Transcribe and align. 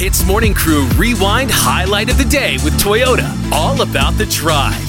HITZ 0.00 0.26
Morning 0.26 0.54
Crew 0.54 0.86
Rewind 0.96 1.50
Highlight 1.52 2.08
of 2.08 2.16
the 2.16 2.24
Day 2.24 2.54
with 2.64 2.72
Toyota. 2.80 3.30
All 3.52 3.82
about 3.82 4.14
the 4.14 4.24
drive. 4.24 4.82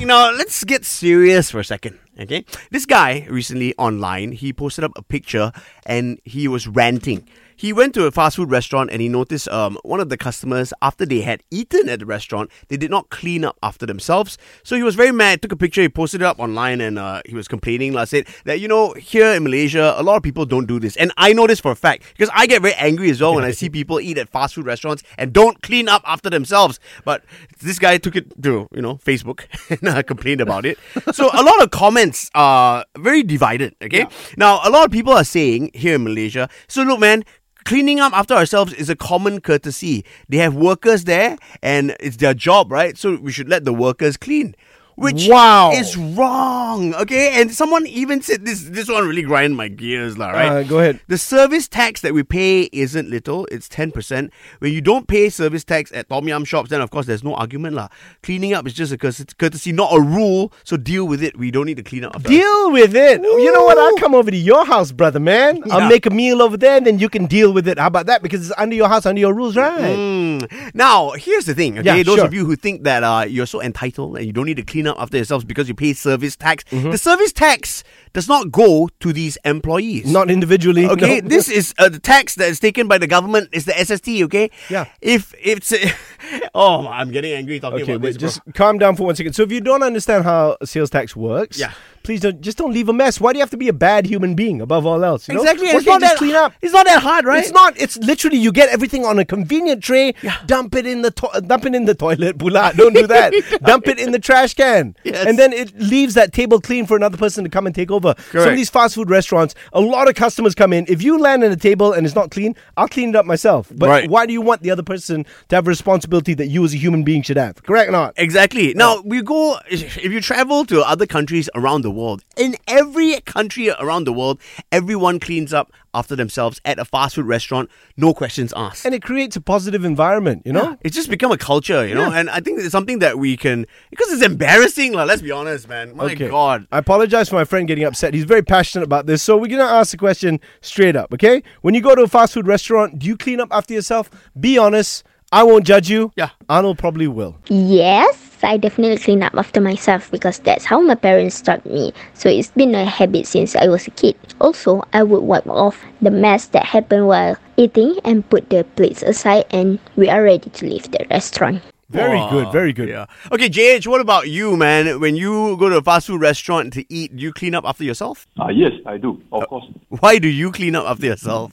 You 0.00 0.06
know, 0.06 0.32
let's 0.38 0.64
get 0.64 0.86
serious 0.86 1.50
for 1.50 1.60
a 1.60 1.64
second. 1.64 1.98
Okay, 2.18 2.46
this 2.70 2.86
guy 2.86 3.26
recently 3.28 3.74
online 3.76 4.32
he 4.32 4.54
posted 4.54 4.82
up 4.82 4.92
a 4.96 5.02
picture 5.02 5.52
and 5.84 6.18
he 6.24 6.48
was 6.48 6.66
ranting. 6.66 7.28
He 7.56 7.72
went 7.72 7.94
to 7.94 8.06
a 8.06 8.10
fast 8.10 8.36
food 8.36 8.50
restaurant 8.50 8.90
and 8.90 9.00
he 9.00 9.08
noticed 9.08 9.48
um, 9.48 9.78
one 9.82 10.00
of 10.00 10.08
the 10.08 10.16
customers, 10.16 10.72
after 10.82 11.06
they 11.06 11.20
had 11.20 11.42
eaten 11.50 11.88
at 11.88 12.00
the 12.00 12.06
restaurant, 12.06 12.50
they 12.68 12.76
did 12.76 12.90
not 12.90 13.10
clean 13.10 13.44
up 13.44 13.56
after 13.62 13.86
themselves. 13.86 14.38
So 14.62 14.76
he 14.76 14.82
was 14.82 14.94
very 14.94 15.12
mad, 15.12 15.42
took 15.42 15.52
a 15.52 15.56
picture, 15.56 15.82
he 15.82 15.88
posted 15.88 16.22
it 16.22 16.24
up 16.24 16.38
online, 16.38 16.80
and 16.80 16.98
uh, 16.98 17.22
he 17.26 17.34
was 17.34 17.48
complaining. 17.48 17.92
Like, 17.92 18.08
said 18.08 18.26
that, 18.44 18.60
you 18.60 18.68
know, 18.68 18.92
here 18.94 19.32
in 19.34 19.44
Malaysia, 19.44 19.94
a 19.96 20.02
lot 20.02 20.16
of 20.16 20.22
people 20.22 20.46
don't 20.46 20.66
do 20.66 20.80
this. 20.80 20.96
And 20.96 21.12
I 21.16 21.32
know 21.32 21.46
this 21.46 21.60
for 21.60 21.72
a 21.72 21.76
fact 21.76 22.04
because 22.12 22.30
I 22.34 22.46
get 22.46 22.62
very 22.62 22.74
angry 22.74 23.10
as 23.10 23.20
well 23.20 23.34
when 23.34 23.44
I 23.44 23.50
see 23.50 23.68
people 23.68 24.00
eat 24.00 24.18
at 24.18 24.28
fast 24.28 24.54
food 24.54 24.66
restaurants 24.66 25.02
and 25.18 25.32
don't 25.32 25.62
clean 25.62 25.88
up 25.88 26.02
after 26.06 26.30
themselves. 26.30 26.80
But 27.04 27.24
this 27.60 27.78
guy 27.78 27.98
took 27.98 28.16
it 28.16 28.42
to, 28.42 28.68
you 28.74 28.82
know, 28.82 28.96
Facebook 28.96 29.46
and 29.80 29.88
uh, 29.88 30.02
complained 30.02 30.40
about 30.40 30.66
it. 30.66 30.78
So 31.12 31.30
a 31.32 31.42
lot 31.42 31.62
of 31.62 31.70
comments 31.70 32.30
are 32.34 32.84
very 32.98 33.22
divided, 33.22 33.74
okay? 33.82 34.06
Now, 34.36 34.60
a 34.64 34.70
lot 34.70 34.84
of 34.84 34.90
people 34.90 35.12
are 35.12 35.24
saying 35.24 35.70
here 35.74 35.94
in 35.94 36.04
Malaysia, 36.04 36.48
so 36.68 36.82
look, 36.82 37.00
man, 37.00 37.24
cleaning 37.64 38.00
up 38.00 38.12
after 38.12 38.34
ourselves 38.34 38.72
is 38.72 38.88
a 38.88 38.96
common 38.96 39.40
courtesy. 39.40 40.04
They 40.28 40.38
have 40.38 40.54
workers 40.54 41.04
there 41.04 41.36
and 41.62 41.96
it's 42.00 42.16
their 42.16 42.34
job, 42.34 42.70
right? 42.70 42.96
So 42.96 43.16
we 43.16 43.32
should 43.32 43.48
let 43.48 43.64
the 43.64 43.72
workers 43.72 44.16
clean. 44.16 44.54
Which 44.96 45.26
Wow. 45.28 45.72
is 45.74 45.96
wrong, 45.96 46.94
okay? 46.94 47.40
And 47.40 47.52
someone 47.52 47.86
even 47.86 48.22
said 48.22 48.44
this. 48.44 48.62
This 48.64 48.88
one 48.88 49.06
really 49.06 49.22
grind 49.22 49.56
my 49.56 49.68
gears, 49.68 50.16
lah, 50.16 50.30
right? 50.30 50.48
Uh, 50.48 50.62
go 50.62 50.78
ahead. 50.78 51.00
The 51.08 51.18
service 51.18 51.66
tax 51.68 52.00
that 52.02 52.14
we 52.14 52.22
pay 52.22 52.68
isn't 52.72 53.10
little; 53.10 53.46
it's 53.50 53.68
ten 53.68 53.90
percent. 53.90 54.32
When 54.60 54.72
you 54.72 54.80
don't 54.80 55.08
pay 55.08 55.30
service 55.30 55.64
tax 55.64 55.90
at 55.92 56.08
tom 56.08 56.28
yum 56.28 56.44
shops, 56.44 56.70
then 56.70 56.80
of 56.80 56.90
course 56.90 57.06
there's 57.06 57.24
no 57.24 57.34
argument, 57.34 57.74
lah. 57.74 57.88
Cleaning 58.22 58.54
up 58.54 58.66
is 58.66 58.72
just 58.74 58.92
a 58.92 58.96
courtesy, 58.98 59.72
not 59.72 59.90
a 59.92 60.00
rule. 60.00 60.52
So 60.62 60.76
deal 60.76 61.06
with 61.06 61.22
it. 61.22 61.36
We 61.36 61.50
don't 61.50 61.66
need 61.66 61.76
to 61.78 61.82
clean 61.82 62.04
up. 62.04 62.22
Deal 62.22 62.70
with 62.70 62.94
it. 62.94 63.20
You 63.22 63.52
know 63.52 63.64
what? 63.64 63.78
I'll 63.78 63.96
come 63.96 64.14
over 64.14 64.30
to 64.30 64.36
your 64.36 64.64
house, 64.64 64.92
brother 64.92 65.20
man. 65.20 65.62
I'll 65.70 65.88
make 65.88 66.06
a 66.06 66.10
meal 66.10 66.40
over 66.40 66.56
there, 66.56 66.76
and 66.76 66.86
then 66.86 66.98
you 66.98 67.08
can 67.08 67.26
deal 67.26 67.52
with 67.52 67.66
it. 67.66 67.78
How 67.78 67.88
about 67.88 68.06
that? 68.06 68.22
Because 68.22 68.46
it's 68.48 68.58
under 68.58 68.76
your 68.76 68.88
house, 68.88 69.06
under 69.06 69.20
your 69.20 69.34
rules, 69.34 69.56
right? 69.56 69.80
Mm. 69.96 70.74
Now, 70.74 71.10
here's 71.12 71.46
the 71.46 71.54
thing, 71.54 71.78
okay? 71.78 71.98
Yeah, 71.98 72.02
Those 72.02 72.16
sure. 72.16 72.26
of 72.26 72.34
you 72.34 72.44
who 72.44 72.56
think 72.56 72.84
that 72.84 73.02
uh, 73.02 73.24
you're 73.28 73.46
so 73.46 73.60
entitled 73.62 74.16
and 74.16 74.26
you 74.26 74.32
don't 74.32 74.46
need 74.46 74.56
to 74.56 74.62
clean 74.62 74.83
up 74.86 74.96
after 75.00 75.16
yourselves 75.16 75.44
because 75.44 75.68
you 75.68 75.74
pay 75.74 75.92
service 75.92 76.36
tax, 76.36 76.64
Mm-hmm. 76.64 76.90
the 76.90 76.98
service 76.98 77.32
tax 77.32 77.84
does 78.12 78.28
not 78.28 78.50
go 78.52 78.88
to 79.00 79.12
these 79.12 79.36
employees. 79.44 80.10
Not 80.10 80.30
individually. 80.30 80.86
Okay, 80.86 81.20
no. 81.20 81.28
this 81.28 81.48
is 81.48 81.74
uh, 81.78 81.88
the 81.88 81.98
tax 81.98 82.34
that 82.36 82.48
is 82.48 82.60
taken 82.60 82.86
by 82.88 82.98
the 82.98 83.06
government. 83.06 83.48
Is 83.52 83.64
the 83.64 83.72
SST? 83.72 84.08
Okay. 84.24 84.50
Yeah. 84.70 84.86
If 85.00 85.34
it's, 85.42 85.72
oh, 86.54 86.86
I'm 86.86 87.10
getting 87.10 87.32
angry 87.32 87.60
talking 87.60 87.82
Okay, 87.82 87.92
about 87.92 88.02
wait, 88.04 88.12
this. 88.14 88.18
bro. 88.18 88.28
just 88.28 88.40
calm 88.54 88.78
down 88.78 88.96
for 88.96 89.04
one 89.04 89.16
second. 89.16 89.32
So 89.34 89.42
if 89.42 89.52
you 89.52 89.60
don't 89.60 89.82
understand 89.82 90.24
how 90.24 90.56
sales 90.64 90.90
tax 90.90 91.14
works, 91.16 91.58
Yeah. 91.58 91.72
Please 92.04 92.20
don't 92.20 92.40
just 92.40 92.56
don't 92.58 92.72
leave 92.72 92.88
a 92.88 92.92
mess. 92.92 93.20
Why 93.20 93.32
do 93.32 93.38
you 93.38 93.42
have 93.42 93.50
to 93.50 93.56
be 93.56 93.68
a 93.68 93.72
bad 93.72 94.06
human 94.06 94.34
being 94.34 94.60
above 94.60 94.86
all 94.86 95.04
else? 95.04 95.28
you 95.28 95.34
know? 95.34 95.40
exactly. 95.42 95.68
It's 95.68 95.84
just 95.84 96.00
that 96.00 96.16
clean 96.18 96.34
up. 96.34 96.52
It's 96.62 96.72
not 96.72 96.86
that 96.86 97.02
hard, 97.02 97.24
right? 97.24 97.42
It's 97.42 97.50
not. 97.52 97.76
It's 97.80 97.96
literally 97.98 98.38
you 98.38 98.52
get 98.52 98.68
everything 98.68 99.04
on 99.04 99.18
a 99.18 99.24
convenient 99.24 99.82
tray. 99.82 100.14
Dump 100.46 100.74
it 100.76 100.86
in 100.86 101.02
the 101.02 101.10
to- 101.10 101.40
dump 101.40 101.66
it 101.66 101.74
in 101.74 101.86
the 101.86 101.94
toilet. 101.94 102.38
Pula. 102.38 102.76
Don't 102.76 102.94
do 102.94 103.06
that. 103.06 103.32
dump 103.64 103.88
it 103.88 103.98
in 103.98 104.12
the 104.12 104.18
trash 104.18 104.54
can. 104.54 104.94
Yes. 105.04 105.26
And 105.26 105.38
then 105.38 105.52
it 105.52 105.76
leaves 105.78 106.14
that 106.14 106.32
table 106.32 106.60
clean 106.60 106.86
for 106.86 106.96
another 106.96 107.16
person 107.16 107.42
to 107.44 107.50
come 107.50 107.66
and 107.66 107.74
take 107.74 107.90
over. 107.90 108.14
Some 108.30 108.48
of 108.50 108.56
these 108.56 108.70
fast 108.70 108.94
food 108.94 109.10
restaurants, 109.10 109.54
a 109.72 109.80
lot 109.80 110.08
of 110.08 110.14
customers 110.14 110.54
come 110.54 110.72
in. 110.72 110.84
If 110.88 111.02
you 111.02 111.18
land 111.18 111.42
on 111.42 111.50
a 111.50 111.56
table 111.56 111.92
and 111.92 112.06
it's 112.06 112.14
not 112.14 112.30
clean, 112.30 112.54
I'll 112.76 112.88
clean 112.88 113.08
it 113.10 113.16
up 113.16 113.24
myself. 113.26 113.72
But 113.74 113.88
Right. 113.88 114.10
why 114.10 114.26
do 114.26 114.32
you 114.32 114.40
want 114.42 114.62
the 114.62 114.70
other 114.70 114.82
person 114.82 115.24
to 115.48 115.56
have 115.56 115.66
responsibility 115.66 116.34
that 116.34 116.46
you 116.48 116.64
as 116.64 116.74
a 116.74 116.76
human 116.76 117.02
being 117.04 117.22
should 117.22 117.36
have? 117.36 117.62
Correct 117.62 117.88
or 117.88 117.92
not? 117.92 118.14
Exactly. 118.16 118.74
Now 118.74 119.00
we 119.04 119.22
go. 119.22 119.56
If 119.70 120.04
you 120.04 120.20
travel 120.20 120.64
to 120.66 120.82
other 120.82 121.06
countries 121.06 121.48
around 121.54 121.82
the 121.82 121.90
world, 121.94 122.24
in 122.36 122.56
every 122.68 123.20
country 123.20 123.70
around 123.70 124.04
the 124.04 124.12
world, 124.12 124.40
everyone 124.70 125.20
cleans 125.20 125.54
up 125.54 125.72
after 125.94 126.16
themselves 126.16 126.60
at 126.64 126.78
a 126.78 126.84
fast 126.84 127.14
food 127.14 127.26
restaurant, 127.26 127.70
no 127.96 128.12
questions 128.12 128.52
asked. 128.56 128.84
And 128.84 128.94
it 128.94 129.02
creates 129.02 129.36
a 129.36 129.40
positive 129.40 129.84
environment, 129.84 130.42
you 130.44 130.52
know? 130.52 130.76
It's 130.82 130.94
just 130.94 131.08
become 131.08 131.30
a 131.30 131.38
culture, 131.38 131.86
you 131.86 131.94
know, 131.94 132.10
and 132.10 132.28
I 132.28 132.40
think 132.40 132.60
it's 132.60 132.72
something 132.72 132.98
that 132.98 133.18
we 133.18 133.36
can 133.36 133.66
because 133.90 134.12
it's 134.12 134.22
embarrassing. 134.22 134.92
Like, 134.92 135.06
let's 135.06 135.22
be 135.22 135.30
honest, 135.30 135.68
man. 135.68 135.96
My 135.96 136.14
God. 136.14 136.66
I 136.72 136.78
apologize 136.78 137.28
for 137.28 137.36
my 137.36 137.44
friend 137.44 137.68
getting 137.68 137.84
upset. 137.84 138.12
He's 138.12 138.24
very 138.24 138.42
passionate 138.42 138.84
about 138.84 139.06
this. 139.06 139.22
So 139.22 139.36
we're 139.36 139.46
going 139.46 139.60
to 139.60 139.72
ask 139.72 139.92
the 139.92 139.96
question 139.96 140.40
straight 140.60 140.96
up, 140.96 141.14
okay? 141.14 141.42
When 141.62 141.74
you 141.74 141.80
go 141.80 141.94
to 141.94 142.02
a 142.02 142.08
fast 142.08 142.34
food 142.34 142.48
restaurant, 142.48 142.98
do 142.98 143.06
you 143.06 143.16
clean 143.16 143.40
up 143.40 143.48
after 143.52 143.72
yourself? 143.72 144.10
Be 144.38 144.58
honest. 144.58 145.04
I 145.34 145.42
won't 145.42 145.66
judge 145.66 145.90
you. 145.90 146.12
Yeah. 146.14 146.30
Arnold 146.48 146.78
probably 146.78 147.08
will. 147.08 147.34
Yes, 147.48 148.38
I 148.44 148.56
definitely 148.56 148.98
clean 148.98 149.20
up 149.20 149.34
after 149.34 149.60
myself 149.60 150.08
because 150.12 150.38
that's 150.38 150.64
how 150.64 150.80
my 150.80 150.94
parents 150.94 151.42
taught 151.42 151.66
me. 151.66 151.92
So 152.14 152.28
it's 152.28 152.52
been 152.52 152.72
a 152.76 152.84
habit 152.84 153.26
since 153.26 153.56
I 153.56 153.66
was 153.66 153.84
a 153.88 153.90
kid. 153.90 154.14
Also, 154.40 154.84
I 154.92 155.02
would 155.02 155.24
wipe 155.24 155.48
off 155.48 155.82
the 156.00 156.12
mess 156.12 156.46
that 156.54 156.66
happened 156.66 157.08
while 157.08 157.36
eating 157.56 157.98
and 158.04 158.22
put 158.30 158.48
the 158.48 158.62
plates 158.76 159.02
aside 159.02 159.46
and 159.50 159.80
we 159.96 160.08
are 160.08 160.22
ready 160.22 160.50
to 160.50 160.66
leave 160.66 160.88
the 160.92 161.04
restaurant. 161.10 161.62
Very 161.90 162.18
Aw, 162.18 162.30
good. 162.30 162.52
Very 162.52 162.72
good. 162.72 162.88
Yeah. 162.88 163.06
Okay, 163.32 163.48
JH, 163.48 163.88
what 163.88 164.00
about 164.00 164.28
you, 164.28 164.56
man? 164.56 165.00
When 165.00 165.16
you 165.16 165.56
go 165.56 165.68
to 165.68 165.78
a 165.78 165.82
fast 165.82 166.06
food 166.06 166.20
restaurant 166.20 166.72
to 166.74 166.84
eat, 166.88 167.16
do 167.16 167.22
you 167.24 167.32
clean 167.32 167.56
up 167.56 167.64
after 167.66 167.82
yourself? 167.82 168.28
Ah, 168.38 168.50
yes, 168.50 168.70
I 168.86 168.98
do. 168.98 169.20
Of 169.32 169.48
course. 169.48 169.66
Why 169.88 170.20
do 170.20 170.28
you 170.28 170.52
clean 170.52 170.76
up 170.76 170.86
after 170.86 171.06
yourself? 171.06 171.50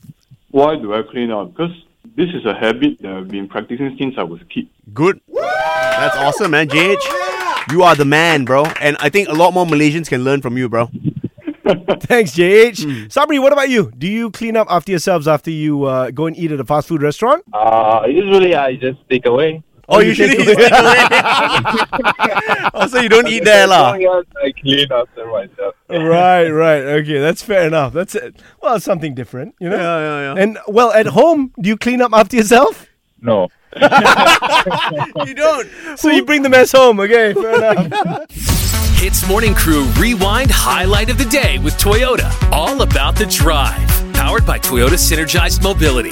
Why 0.51 0.75
do 0.75 0.93
I 0.93 1.01
clean 1.01 1.31
up? 1.31 1.49
Because 1.55 1.71
this 2.15 2.29
is 2.33 2.45
a 2.45 2.53
habit 2.53 2.99
that 3.01 3.11
I've 3.11 3.27
been 3.29 3.47
practicing 3.47 3.95
since 3.99 4.15
I 4.17 4.23
was 4.23 4.41
a 4.41 4.45
kid. 4.45 4.67
Good. 4.93 5.21
That's 5.33 6.17
awesome, 6.17 6.51
man. 6.51 6.67
JH, 6.67 7.71
you 7.71 7.83
are 7.83 7.95
the 7.95 8.05
man, 8.05 8.45
bro. 8.45 8.65
And 8.81 8.97
I 8.99 9.09
think 9.09 9.29
a 9.29 9.33
lot 9.33 9.53
more 9.53 9.65
Malaysians 9.65 10.07
can 10.07 10.23
learn 10.23 10.41
from 10.41 10.57
you, 10.57 10.67
bro. 10.69 10.85
Thanks, 12.01 12.31
JH. 12.31 12.83
Hmm. 12.83 13.05
Sabri, 13.07 13.39
what 13.41 13.53
about 13.53 13.69
you? 13.69 13.91
Do 13.97 14.07
you 14.07 14.31
clean 14.31 14.57
up 14.57 14.67
after 14.69 14.91
yourselves 14.91 15.27
after 15.27 15.51
you 15.51 15.83
uh, 15.83 16.11
go 16.11 16.25
and 16.25 16.35
eat 16.37 16.51
at 16.51 16.59
a 16.59 16.65
fast 16.65 16.87
food 16.87 17.01
restaurant? 17.01 17.43
Uh, 17.53 18.03
usually 18.09 18.55
I 18.55 18.75
just 18.75 18.99
take 19.09 19.25
away. 19.25 19.63
Oh, 19.87 19.99
you 19.99 20.09
you 20.09 20.13
should 20.15 20.29
take 20.31 20.39
eat. 20.47 20.47
away. 20.47 20.69
oh, 22.73 22.87
so 22.87 22.99
you 23.01 23.09
don't 23.09 23.27
eat 23.27 23.43
there, 23.43 23.63
As 23.63 23.69
lah. 23.69 23.91
long 23.91 24.03
as 24.03 24.25
I 24.43 24.51
clean 24.53 24.87
after 24.91 25.25
myself. 25.27 25.75
Right, 25.91 26.49
right. 26.49 26.83
Okay, 27.01 27.19
that's 27.19 27.41
fair 27.41 27.67
enough. 27.67 27.93
That's 27.93 28.15
it. 28.15 28.35
Well, 28.61 28.79
something 28.79 29.13
different, 29.13 29.55
you 29.59 29.69
know? 29.69 29.77
Yeah, 29.77 29.99
yeah, 29.99 30.33
yeah. 30.35 30.41
And, 30.41 30.57
well, 30.67 30.91
at 30.91 31.07
home, 31.07 31.53
do 31.59 31.69
you 31.69 31.77
clean 31.77 32.01
up 32.01 32.13
after 32.13 32.37
yourself? 32.37 32.87
No. 33.21 33.49
You 35.25 35.33
don't. 35.33 35.67
So 35.97 36.09
you 36.09 36.23
bring 36.25 36.41
the 36.43 36.49
mess 36.49 36.71
home, 36.71 36.99
okay? 36.99 37.33
Fair 37.33 37.55
enough. 37.55 38.27
HITZ 39.01 39.27
Morning 39.27 39.55
Crew 39.55 39.85
Rewind 39.97 40.51
Highlight 40.51 41.09
of 41.09 41.17
the 41.17 41.25
Day 41.25 41.57
with 41.59 41.73
Toyota. 41.75 42.31
All 42.51 42.81
about 42.83 43.15
the 43.15 43.25
drive. 43.25 43.87
Powered 44.13 44.45
by 44.45 44.59
Toyota 44.59 44.97
Synergized 44.97 45.63
Mobility. 45.63 46.11